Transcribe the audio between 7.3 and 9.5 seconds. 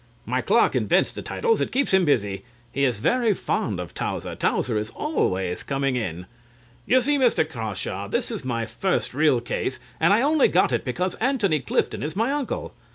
Crawshaw, this is my first real